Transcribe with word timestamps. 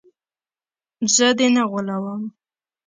زه 1.15 1.27
دې 1.37 1.47
نه 1.55 1.63
غولوم. 1.69 2.23